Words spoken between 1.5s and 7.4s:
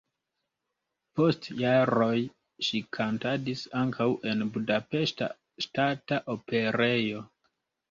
jaroj ŝi kantadis ankaŭ en Budapeŝta Ŝtata Operejo.